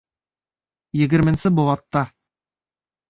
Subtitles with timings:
[1.01, 2.05] Егерменсе быуатта